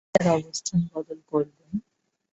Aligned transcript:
তিনি 0.03 0.15
তার 0.15 0.37
অবস্থান 0.37 0.79
বদল 0.91 1.19
করেন। 1.29 1.51